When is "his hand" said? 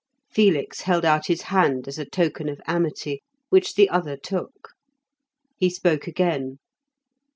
1.27-1.87